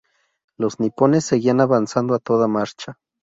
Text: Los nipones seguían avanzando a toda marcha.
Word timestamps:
Los 0.57 0.79
nipones 0.79 1.25
seguían 1.25 1.61
avanzando 1.61 2.15
a 2.15 2.19
toda 2.19 2.47
marcha. 2.47 2.97